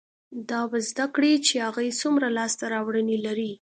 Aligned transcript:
دا 0.49 0.61
به 0.71 0.79
زده 0.89 1.05
کړي 1.15 1.33
چې 1.47 1.55
هغې 1.67 1.97
څومره 2.01 2.27
لاسته 2.37 2.63
راوړنې 2.73 3.17
لرلې، 3.25 3.51